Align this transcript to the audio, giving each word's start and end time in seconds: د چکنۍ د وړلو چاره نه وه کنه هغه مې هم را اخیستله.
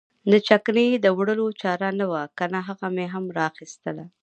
د 0.31 0.33
چکنۍ 0.47 0.89
د 0.99 1.05
وړلو 1.17 1.47
چاره 1.61 1.89
نه 1.99 2.05
وه 2.11 2.23
کنه 2.37 2.59
هغه 2.67 2.87
مې 2.95 3.05
هم 3.13 3.25
را 3.35 3.43
اخیستله. 3.51 4.05